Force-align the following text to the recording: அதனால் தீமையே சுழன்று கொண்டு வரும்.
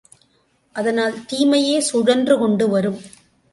அதனால் 0.75 1.25
தீமையே 1.25 1.79
சுழன்று 1.79 2.37
கொண்டு 2.37 2.69
வரும். 2.69 2.99